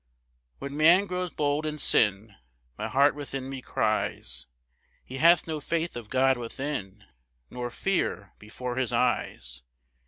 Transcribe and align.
1 0.57 0.71
When 0.71 0.77
man 0.79 1.05
grows 1.05 1.29
bold 1.29 1.63
in 1.63 1.77
sin 1.77 2.33
My 2.75 2.87
heart 2.87 3.13
within 3.13 3.47
me 3.47 3.61
cries, 3.61 4.47
"He 5.05 5.17
hath 5.17 5.45
no 5.45 5.59
faith 5.59 5.95
of 5.95 6.09
God 6.09 6.37
within, 6.39 7.03
Nor 7.51 7.69
fear 7.69 8.33
before 8.39 8.77
his 8.77 8.91
eyes." 8.91 9.61